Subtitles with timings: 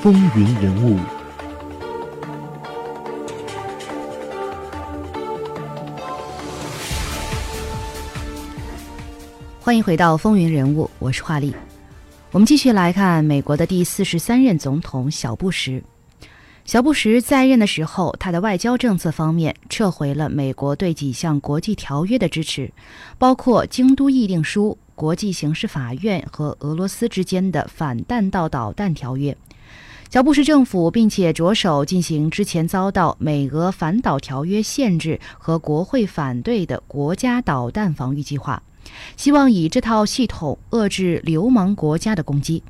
[0.00, 0.96] 风云人物，
[9.60, 11.52] 欢迎回到《风云人物》，我是华丽。
[12.30, 15.82] 我们继续来看美国的第四十三任总统小布什。
[16.64, 22.70] 小布什在任的时候，他的外交政策方面撤回了美国对几项国际条约的支持，
[23.18, 29.36] 包括《京都议定书》、国际刑事法院和俄罗斯之间的反弹道导弹条约。
[30.10, 38.62] 小布什政府并且着手进行之前遭到美俄反导条约限制和国会反对的国家导弹防御计划，
[39.18, 42.62] 希望以这套系统遏制流氓国家的攻击。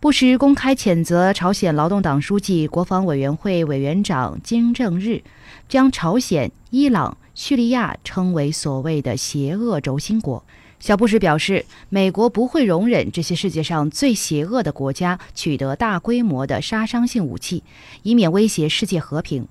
[0.00, 5.22] 布什公开谴责朝鲜劳动党书记、国防委员会委员长金正日，
[5.68, 10.44] 将朝鲜、伊朗、叙利亚称为所谓的“邪恶轴心国”。
[10.80, 17.64] 小布什表示，美国不会容忍这些世界上最邪恶的国家取得大规模的杀伤性武器，
[18.04, 19.48] 以免威胁世界和平。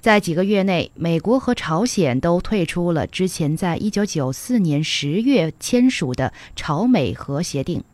[0.00, 7.84] 在几个月内，美国和朝鲜都退出了之前在1994年10月签署的朝美核协定。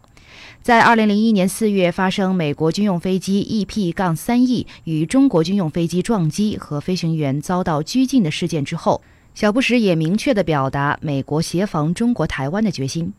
[0.63, 9.03] 在2001年4月发生美国军用飞机 EP-3E 与中国军用飞机撞击和飞行员遭到拘禁的事件之后。
[9.35, 13.13] 小布什也明确地表达美国协防中国台湾的决心。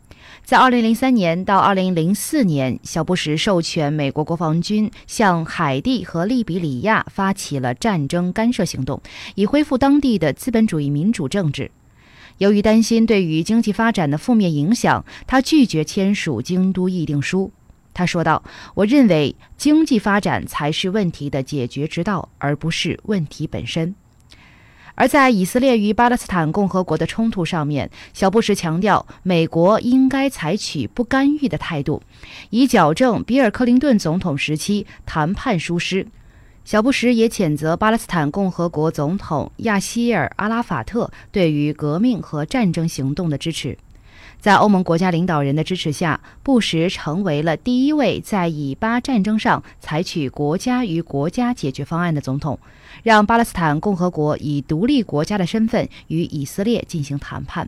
[0.44, 9.02] 在2003年到2004年，小布什授权美国国防军向海地和利比里亚发起了战争干涉行动，
[9.34, 11.70] 以恢复当地的资本主义民主政治。
[12.38, 17.52] 由于担心对于经济发展的负面影响，他拒绝签署京都议定书。
[17.92, 18.42] 他说道
[18.74, 23.94] ：“我认为经济发展才是问题的解决之道，而不是问题本身。”
[24.94, 32.02] 而在以色列与巴勒斯坦共和国的冲突上面，小布什强调，美国应该采取不干预的态度，
[32.50, 36.06] 以矫正比尔·克林顿总统时期谈判疏失。
[36.64, 43.76] 小布什也谴责巴勒斯坦共和国总统亚希尔·阿拉法特对于革命和战争行动的支持。
[44.44, 52.58] 在欧盟国家领导人的支持下，布什成为了第一位在以巴战争上采取国家与国家解决方案的总统，
[53.02, 57.66] 让巴勒斯坦共和国以独立国家的身份与以色列进行谈判。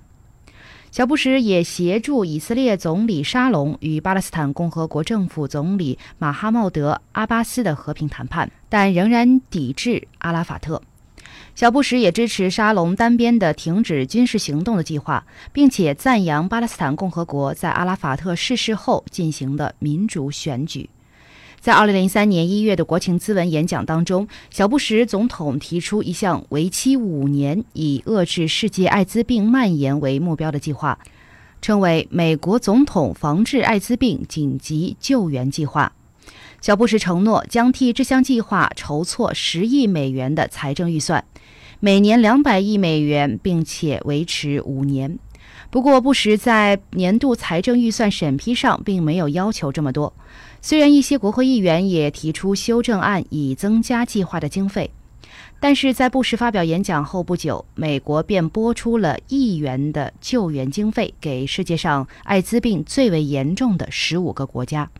[0.91, 10.83] 小布什也协助以色列总理沙龙与巴勒斯坦共和国政府总理马哈茂德·阿巴斯的和平谈判，但仍然抵制阿拉法特。
[11.57, 15.25] 小布什也支持沙龙单边的停止军事行动的计划，
[15.55, 20.91] 并且赞扬巴勒斯坦共和国在阿拉法特逝世后进行的民主选举。
[21.59, 30.99] 在2003年1月的国情咨文演讲当中，小布什总统提出一项为期五年、以遏制世界艾滋病蔓延为目标的计划，
[31.63, 35.91] 称为“美国总统防治艾滋病紧急救援计划”。
[36.61, 41.25] 小布什承诺将替这项计划筹措十亿美元的财政预算，
[41.81, 45.19] 每年两百亿美元，并且维持五年。
[45.71, 50.13] 不过，布什在年度财政预算审批上并没有要求这么多。
[50.61, 54.91] 虽然一些国会议员也提出修正案以增加计划的经费。
[55.59, 64.91] 但是在布什发表演讲后不久，美国便拨出了亿元的救援经费给世界上艾滋病最为严重的十五个国家，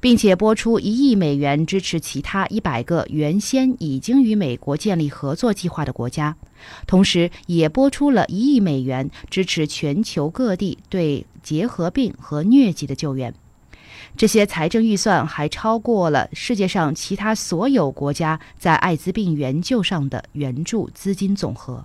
[0.00, 6.36] 并且拨出一亿美元支持其他一百个原先已经与美国建立合作计划的国家，
[6.86, 13.34] 同时也拨出了一亿美元支持全球各地对结核病和疟疾的救援。
[14.16, 21.84] 这些财政预算还超过了世界上其他所有国家在艾滋病援救上的援助资金总和。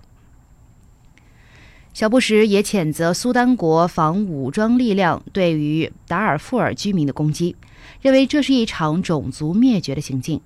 [1.92, 7.54] 小布什也谴责苏丹国防武装力量对于达尔富尔居民的攻击，
[8.00, 10.40] 认为这是一场种族灭绝的行径。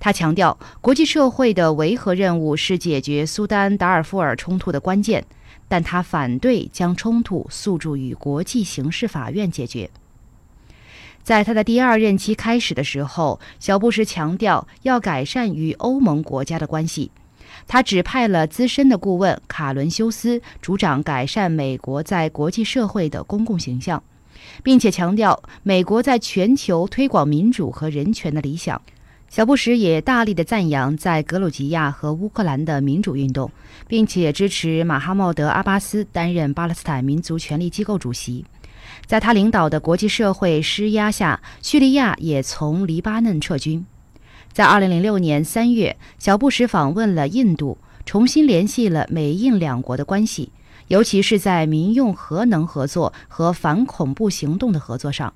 [0.00, 5.24] 他强调，国际社会的维和任务是解决苏丹达尔富尔冲突的关键，
[5.68, 9.88] 但他反对将冲突诉诸于国际刑事法院解决。
[11.22, 17.10] 在他的第二任期开始的时候，小布什强调要改善与欧盟国家的关系。
[17.66, 24.02] 他指派了资深的顾问卡伦修斯主掌改善美国在国际社会的公共形象，
[24.62, 28.80] 并且强调美国在全球推广民主和人权的理想。
[29.28, 33.50] 小布什也大力的赞扬在格鲁吉亚和乌克兰的民主运动，
[33.86, 38.44] 并且支持马哈茂德·阿巴斯担任巴勒斯坦民族权力机构主席。
[39.04, 43.84] 在他领导的国际社会施压下，叙利亚也从黎巴嫩撤军。
[44.50, 47.76] 在2006年3月，小布什访问了印度，
[48.06, 50.50] 重新联系了美印两国的关系，
[50.88, 55.32] 尤其是在民用核能合作和反恐怖行动的合作上。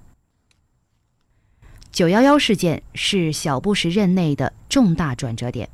[1.91, 5.69] 九幺幺事件是小布什任内的重大转折点。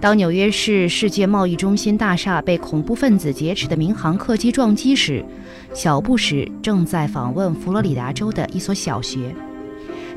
[0.00, 5.24] 当纽约市世界贸易中心大厦被恐怖分子劫持的民航客机撞击时，
[5.74, 9.34] 小布什正在访问佛罗里达州的一所小学。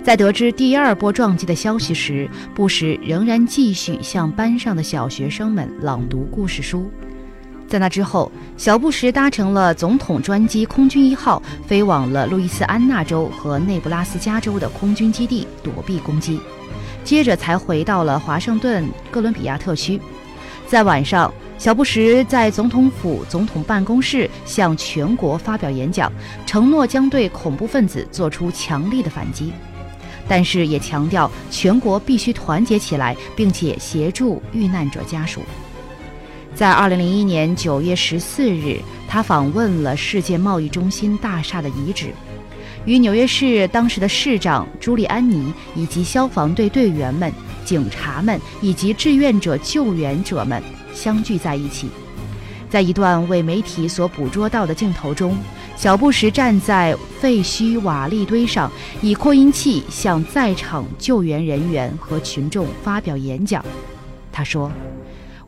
[0.04, 6.92] 在得知第二波撞击的消息时，布什仍然继续向班上的小学生们朗读故事书。
[7.73, 16.39] 在那之后，小布什搭乘了总统专机空军一号，飞往了路易斯安那州和内布拉斯加州的空军基地躲避攻击，
[17.03, 19.99] 接着才回到了华盛顿哥伦比亚特区。
[20.67, 26.13] 在晚上，小布什在总统府总统办公室向全国发表演讲，
[26.45, 29.51] 承诺将对恐怖分子做出强力的反击，
[30.27, 35.41] 但是也强调全国必须团结起来，并且协助遇难者家属。
[36.55, 42.13] 在二零零一年九月十四日，他访问了世界贸易中心大厦的遗址，
[42.85, 47.33] 与纽约市当时的市长朱利安尼以及消防队队员们、
[47.65, 50.61] 警察们以及志愿者救援者们
[50.94, 51.89] 相聚在一起。
[52.69, 55.35] 在一段为媒体所捕捉到的镜头中，
[55.75, 58.71] 小布什站在废墟瓦砾堆上，
[59.01, 63.65] 以扩音器向在场救援人员和群众发表演讲。
[64.31, 64.71] 他说。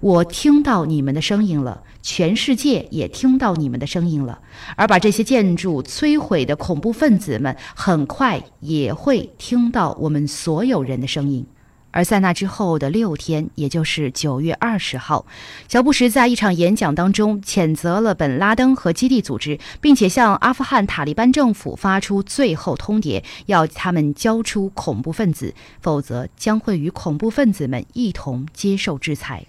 [0.06, 4.40] 我听到你们的声音了，全世界也听到你们的声音了。
[4.76, 11.48] 而把这些建筑摧毁的恐怖分子们，很快也会听到我们所有人的声音。
[11.90, 15.26] 而在那之后的六天，也就是九月二十号，
[15.68, 29.44] 小布什在一场演讲当中谴责了本拉登和基地组织，并且向阿富汗塔利班政府发出最后通牒，要他们交出恐怖分子，否则将会与恐怖分子们一同接受制裁。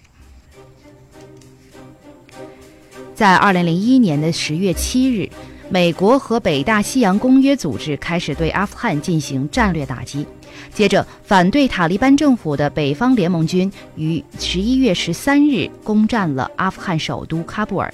[3.17, 5.27] 在二零零一年的十月七日，
[5.69, 10.23] 美国和北大西洋公约组织开始对阿富汗进行战略打击。
[10.71, 17.91] 接着，反对塔利班政府的北方联盟军于十一月十三日攻占了阿富汗首都喀布尔。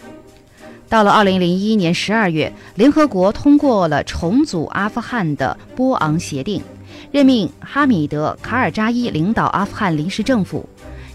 [0.90, 6.62] 到了二零零一年十二月，联合国通过了重组阿富汗的波昂协定，
[7.14, 10.68] 任命哈米德·卡尔扎伊领导阿富汗临时政府。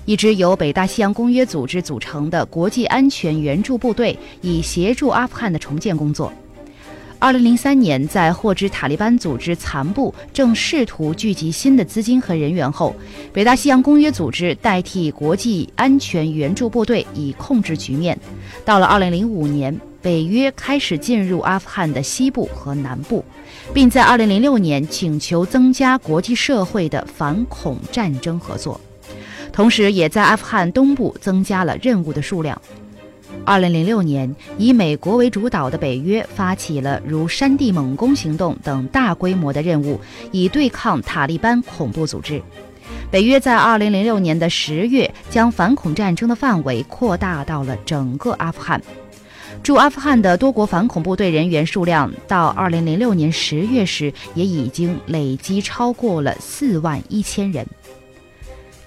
[0.08, 6.32] 一支由北大西洋公约组织组成的国际安全援助部队，以协助阿富汗的重建工作。
[7.18, 12.96] 二零零三年，在获知塔利班组织残部正试图聚集新的资金和人员后，
[13.34, 18.18] 北大西洋公约组织代替国际安全援助部队以控制局面。
[18.64, 23.22] 到了二零零五年，北约开始进入阿富汗的西部和南部，
[23.74, 28.80] 并在二零零六年请求增加国际社会的反恐战争合作。
[29.52, 32.60] 同时，也在阿富汗东部增加了任务的数量。
[33.44, 40.00] 二零零六年，以美国为主导的北约发起了如山地猛攻行动等大规模的任务，
[40.32, 42.42] 以对抗塔利班恐怖组织。
[43.10, 48.80] 北约在二零零六年的十月将反恐战争的范围扩大到了整个阿富汗。
[49.62, 57.66] 驻阿富汗的多国反恐部队人员数量到二零零六年十月时，也已经累积超过了四万一千人。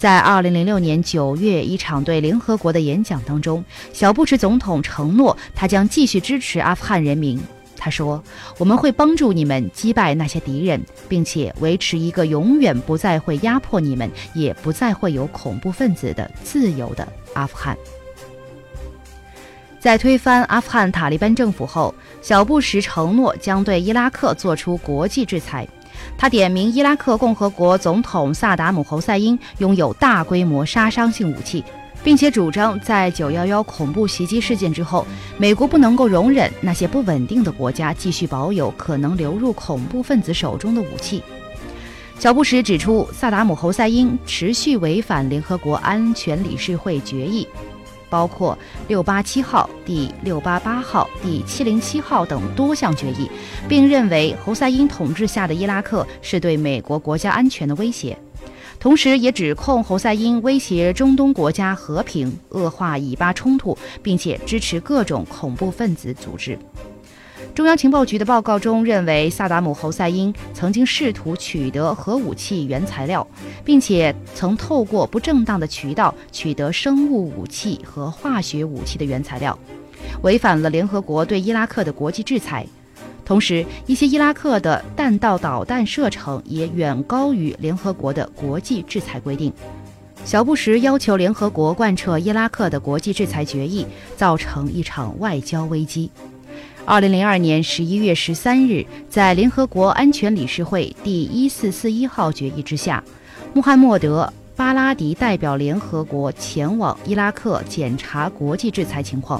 [0.02, 3.64] 在二零零六年九月一场对联合国的演讲当中，
[3.94, 7.40] 小布什总统承诺他将继续支持阿富汗人民。
[7.78, 8.24] 他说
[8.58, 17.78] ：“我们会帮助你们击败那些敌人，并且维持一个永远不再会压迫你们，也不再会有恐怖分子的自由的阿富汗。”
[19.80, 21.94] 在推翻阿富汗塔利班政府后，
[22.24, 25.68] 小布什承诺将对伊拉克做出国际制裁。
[26.18, 31.64] 他点名伊拉克共和国总统萨达姆侯赛因拥有大规模杀伤性武器，
[32.04, 35.06] 并且主张在911恐怖袭击事件之后，
[35.38, 41.24] 美国不能够容忍那些不稳定的国家继续保有可能流入恐怖分子手中的武器。
[42.20, 47.48] 小布什指出，萨达姆侯赛因持续违反联合国安全理事会决议。
[48.12, 48.56] 包括
[48.90, 53.32] 六八七号、第六八八号、第七零七号等多项决议，
[53.70, 58.18] 并认为侯赛因统治下的伊拉克是对美国国家安全的威胁，
[58.80, 66.60] 同时也指控侯赛因威胁中东国家和平、恶化以巴冲突，并且支持各种恐怖分子组织。
[67.54, 73.28] 中央情报局的报告中认为，萨达姆侯赛因曾经试图取得核武器原材料，
[73.66, 79.58] 并且曾透过不正当的渠道取得生物武器和化学武器的原材料，
[80.22, 82.66] 违反了联合国对伊拉克的国际制裁。
[83.26, 89.52] 同时，一些伊拉克的弹道导弹射程也远高于联合国的国际制裁规定。
[90.24, 96.10] 小布什要求联合国贯彻伊拉克的国际制裁决议，造成一场外交危机。
[96.86, 103.04] 二零零二年十一月十三日，在联合国安全理事会第一四四一号决议之下，
[103.54, 109.40] 穆罕默德·巴拉迪代表联合国前往伊拉克检查国际制裁情况。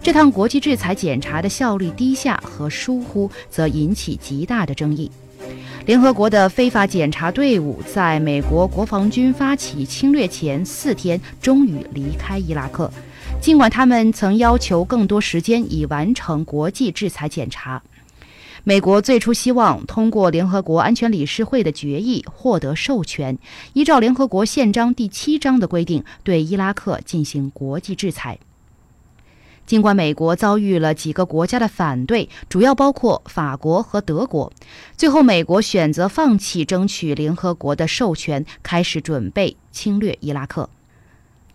[0.00, 5.10] 这趟国际制裁检查的效率低下和疏忽，则引起极大的争议。
[5.84, 12.90] 联合国的非法检查队伍在美国国防军发起侵略前四天，终于离开伊拉克。
[13.40, 17.80] 尽管他们曾要求更多时间以完成国际制裁检查，
[18.64, 23.38] 美国最初希望通过联合国安全理事会的决议获得授权，
[23.72, 28.38] 依照联合国宪章第七章的规定对伊拉克进行国际制裁。
[29.64, 34.52] 尽管美国遭遇了几个国家的反对，主要包括法国和德国，
[34.96, 40.68] 最后美国选择放弃争取联合国的授权，开始准备侵略伊拉克。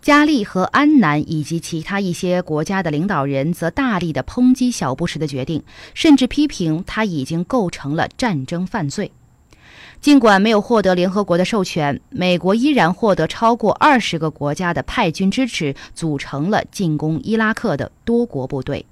[0.02, 5.62] 加利和安南以及其他一些国家的领导人则大力的抨击小布什的决定，
[5.94, 9.12] 甚至批评他已经构成了战争犯罪。
[10.00, 18.84] 尽管没有获得联合国的授权，美国依然获得超过二十个国家的派军支持，组成了进攻伊拉克的多国部队。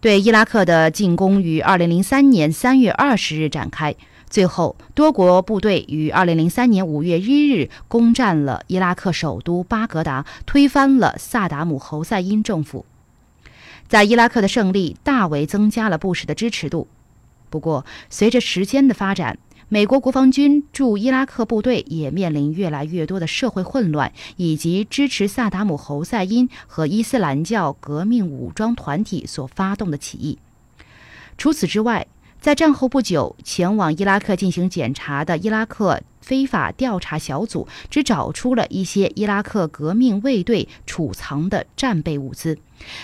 [0.00, 3.94] 对伊拉克的进攻于二零零三年三月二十日展开。
[4.28, 12.84] 最后，多国部队于2003年5月1日攻占了伊拉克首都巴格达，推翻了萨达姆·侯赛因政府。
[13.88, 16.88] 在伊拉克的胜利大为增加了布什的支持度。
[17.48, 19.38] 不过，随着时间的发展，
[19.70, 30.38] 美国国防军驻伊拉克部队也面临越来越多的社会混乱，以及支持萨达姆·侯赛因和伊斯兰教革命武装团体所发动的起义。
[31.38, 32.06] 除此之外，
[32.40, 42.56] 在战后不久，前往伊拉克进行检查的伊拉克非法调查小组只找出了一些伊拉克革命卫队储藏的战备物资，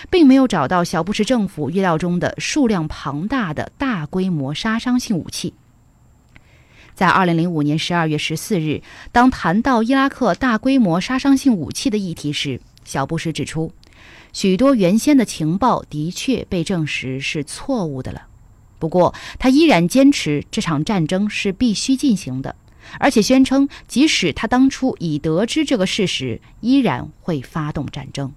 [0.09, 5.53] 并没有找到小布什政府预料中的数量庞大的大规模杀伤性武器。
[6.95, 13.73] 在2005年12月14日，当谈到伊拉克大规模杀伤性武器的议题时，小布什指出，
[14.31, 18.27] 许多原先的情报的确被证实是错误的了。
[18.77, 22.55] 不过，他依然坚持这场战争是必须进行的，
[22.99, 28.31] 而且宣称，即使他当初已得知这个事实，依然会发动战争。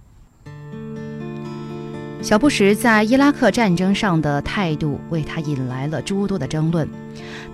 [2.20, 6.88] 小布什在伊拉克战争上的态度为他引来了诸多的争论，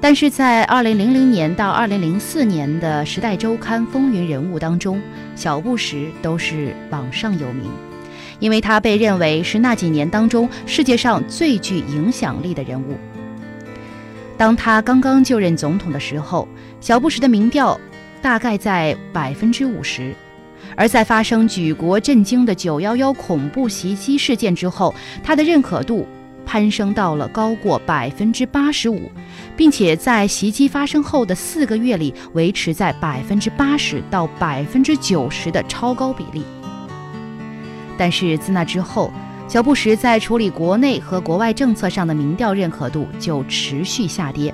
[0.01, 0.95] 但是在2000
[1.29, 5.03] 年到2004年的《时代周刊》风云人物当中，
[5.37, 7.71] 小布什都是榜上有名。
[8.39, 12.97] 因为他被认为是那几年当中世界上最具影响力的人物。
[14.37, 16.49] 当他刚刚就任总统的时候，
[16.81, 17.79] 小布什的民调
[18.21, 20.13] 大概在百分之五十；
[20.77, 26.07] 而在发生举国震惊的九幺幺恐怖袭击事件之后，他的认可度
[26.45, 29.11] 攀升到了高过百分之八十五，
[29.57, 36.43] 并且在袭击发生后的四个月里维持在百分之八十到百分之九十的超高比例。
[37.97, 39.13] 但是自那之后，
[39.47, 44.53] 小布什在处理国内和国外政策上的民调认可度就持续下跌，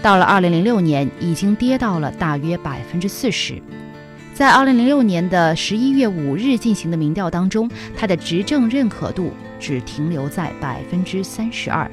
[0.00, 3.60] 到了2006年，已经跌到了大约百分之四十。
[4.32, 11.90] 在2006年的11月5日进行的民调当中，他的执政认可度只停留在百分之三十二。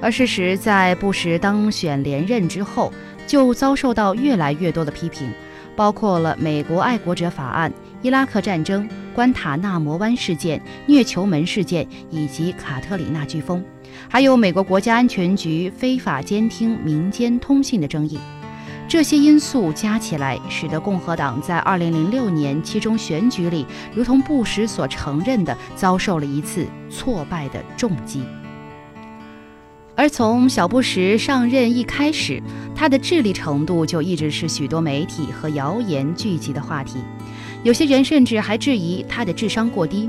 [0.00, 2.90] 而事实在布什当选连任之后，
[3.26, 5.30] 就遭受到越来越多的批评，
[5.76, 7.72] 包括了美国爱国者法案、
[8.02, 8.88] 伊拉克战争。
[9.12, 13.62] 关塔纳摩湾事件、虐囚门事件以及卡特里娜飓风，
[14.08, 18.18] 还有美国国家安全局非法监听民间通信的争议，
[18.88, 28.22] 这些因素加起来，使得共和党在2006年期中选举里，如同布什所承认的，遭受了一次挫败的重击。
[30.00, 32.42] 而从小布什上任一开始，
[32.74, 37.00] 他的智力程度就一直是许多媒体和谣言聚集的话题。
[37.64, 40.08] 有些人甚至还质疑他的智商过低，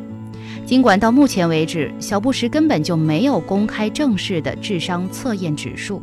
[0.66, 6.02] 尽管到目前为止，小布什根本就没有公开正式的智商测验指数。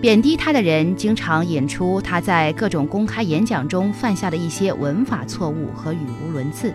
[0.00, 6.72] 贬低他的人经常引出他在各种公开演讲中犯下的一些文法错误和语无伦次，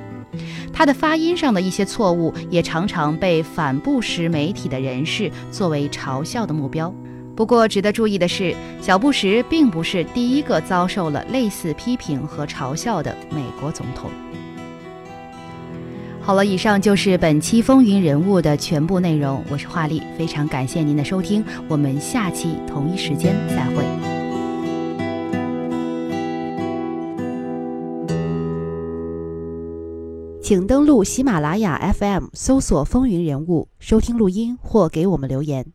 [0.71, 6.93] 他的发音上的一些错误也常常被反布什媒体的人士作为嘲笑的目标。
[7.35, 14.11] 不过，值得注意的是，小布什并不是第一个遭受了类似批评和嘲笑的美国总统。
[16.21, 19.43] 好了，以上就是本期风云人物的全部内容。
[19.49, 24.12] 我是华丽，非常感谢您的收听，我们下期同一时间再会。
[30.43, 35.71] 请登录喜马拉雅 FM 搜索“风云人物”，收听录音或给我们留言。